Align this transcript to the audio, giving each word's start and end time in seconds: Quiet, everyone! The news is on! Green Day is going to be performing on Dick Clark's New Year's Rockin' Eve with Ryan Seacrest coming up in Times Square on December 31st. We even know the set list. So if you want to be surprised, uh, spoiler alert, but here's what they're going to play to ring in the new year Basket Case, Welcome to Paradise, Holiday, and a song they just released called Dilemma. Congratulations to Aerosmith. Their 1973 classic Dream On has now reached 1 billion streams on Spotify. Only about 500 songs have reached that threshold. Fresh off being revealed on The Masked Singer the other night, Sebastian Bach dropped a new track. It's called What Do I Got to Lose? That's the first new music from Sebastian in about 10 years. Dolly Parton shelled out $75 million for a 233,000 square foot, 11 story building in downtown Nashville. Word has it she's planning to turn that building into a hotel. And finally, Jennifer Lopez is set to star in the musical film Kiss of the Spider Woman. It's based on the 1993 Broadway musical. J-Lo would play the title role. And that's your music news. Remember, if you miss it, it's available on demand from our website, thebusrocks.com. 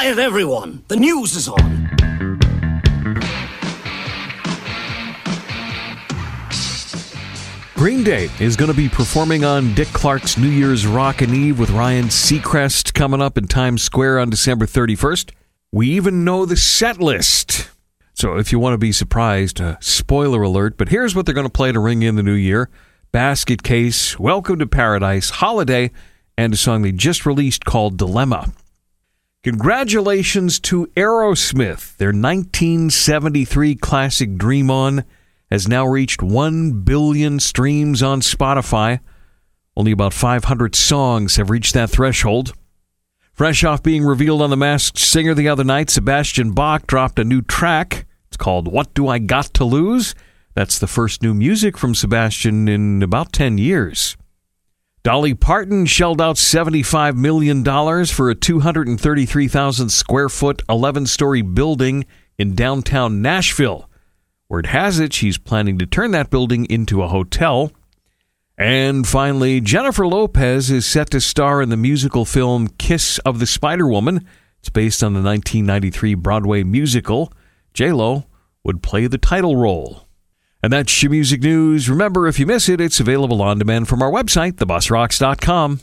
Quiet, 0.00 0.20
everyone! 0.20 0.84
The 0.86 0.94
news 0.94 1.34
is 1.34 1.48
on! 1.48 1.88
Green 7.74 8.04
Day 8.04 8.30
is 8.38 8.54
going 8.54 8.70
to 8.70 8.76
be 8.76 8.88
performing 8.88 9.44
on 9.44 9.74
Dick 9.74 9.88
Clark's 9.88 10.38
New 10.38 10.50
Year's 10.50 10.86
Rockin' 10.86 11.34
Eve 11.34 11.58
with 11.58 11.70
Ryan 11.70 12.04
Seacrest 12.04 12.94
coming 12.94 13.20
up 13.20 13.36
in 13.36 13.48
Times 13.48 13.82
Square 13.82 14.20
on 14.20 14.30
December 14.30 14.66
31st. 14.66 15.32
We 15.72 15.88
even 15.88 16.22
know 16.22 16.46
the 16.46 16.56
set 16.56 17.00
list. 17.00 17.68
So 18.14 18.36
if 18.36 18.52
you 18.52 18.60
want 18.60 18.74
to 18.74 18.78
be 18.78 18.92
surprised, 18.92 19.60
uh, 19.60 19.78
spoiler 19.80 20.42
alert, 20.42 20.76
but 20.78 20.90
here's 20.90 21.16
what 21.16 21.26
they're 21.26 21.34
going 21.34 21.44
to 21.44 21.52
play 21.52 21.72
to 21.72 21.80
ring 21.80 22.02
in 22.02 22.14
the 22.14 22.22
new 22.22 22.34
year 22.34 22.70
Basket 23.10 23.64
Case, 23.64 24.16
Welcome 24.16 24.60
to 24.60 24.66
Paradise, 24.68 25.30
Holiday, 25.30 25.90
and 26.36 26.54
a 26.54 26.56
song 26.56 26.82
they 26.82 26.92
just 26.92 27.26
released 27.26 27.64
called 27.64 27.96
Dilemma. 27.96 28.52
Congratulations 29.44 30.58
to 30.58 30.88
Aerosmith. 30.96 31.96
Their 31.96 32.08
1973 32.08 33.76
classic 33.76 34.36
Dream 34.36 34.68
On 34.68 35.04
has 35.48 35.68
now 35.68 35.86
reached 35.86 36.20
1 36.20 36.82
billion 36.82 37.38
streams 37.38 38.02
on 38.02 38.20
Spotify. 38.20 38.98
Only 39.76 39.92
about 39.92 40.12
500 40.12 40.74
songs 40.74 41.36
have 41.36 41.50
reached 41.50 41.72
that 41.74 41.88
threshold. 41.88 42.52
Fresh 43.32 43.62
off 43.62 43.80
being 43.80 44.02
revealed 44.02 44.42
on 44.42 44.50
The 44.50 44.56
Masked 44.56 44.98
Singer 44.98 45.34
the 45.34 45.48
other 45.48 45.62
night, 45.62 45.88
Sebastian 45.88 46.50
Bach 46.50 46.88
dropped 46.88 47.20
a 47.20 47.24
new 47.24 47.40
track. 47.40 48.06
It's 48.26 48.36
called 48.36 48.66
What 48.66 48.92
Do 48.92 49.06
I 49.06 49.20
Got 49.20 49.54
to 49.54 49.64
Lose? 49.64 50.16
That's 50.54 50.80
the 50.80 50.88
first 50.88 51.22
new 51.22 51.32
music 51.32 51.78
from 51.78 51.94
Sebastian 51.94 52.66
in 52.66 53.04
about 53.04 53.32
10 53.32 53.56
years. 53.56 54.16
Dolly 55.08 55.32
Parton 55.32 55.86
shelled 55.86 56.20
out 56.20 56.36
$75 56.36 57.16
million 57.16 57.64
for 58.04 58.28
a 58.28 58.34
233,000 58.34 59.88
square 59.88 60.28
foot, 60.28 60.60
11 60.68 61.06
story 61.06 61.40
building 61.40 62.04
in 62.36 62.54
downtown 62.54 63.22
Nashville. 63.22 63.88
Word 64.50 64.66
has 64.66 65.00
it 65.00 65.14
she's 65.14 65.38
planning 65.38 65.78
to 65.78 65.86
turn 65.86 66.10
that 66.10 66.28
building 66.28 66.66
into 66.66 67.02
a 67.02 67.08
hotel. 67.08 67.72
And 68.58 69.08
finally, 69.08 69.62
Jennifer 69.62 70.06
Lopez 70.06 70.70
is 70.70 70.84
set 70.84 71.08
to 71.12 71.22
star 71.22 71.62
in 71.62 71.70
the 71.70 71.78
musical 71.78 72.26
film 72.26 72.68
Kiss 72.76 73.18
of 73.20 73.38
the 73.38 73.46
Spider 73.46 73.88
Woman. 73.88 74.26
It's 74.58 74.68
based 74.68 75.02
on 75.02 75.14
the 75.14 75.22
1993 75.22 76.16
Broadway 76.16 76.64
musical. 76.64 77.32
J-Lo 77.72 78.26
would 78.62 78.82
play 78.82 79.06
the 79.06 79.16
title 79.16 79.56
role. 79.56 80.06
And 80.62 80.72
that's 80.72 81.02
your 81.02 81.10
music 81.10 81.42
news. 81.42 81.88
Remember, 81.88 82.26
if 82.26 82.38
you 82.38 82.46
miss 82.46 82.68
it, 82.68 82.80
it's 82.80 83.00
available 83.00 83.40
on 83.40 83.58
demand 83.58 83.88
from 83.88 84.02
our 84.02 84.10
website, 84.10 84.52
thebusrocks.com. 84.54 85.80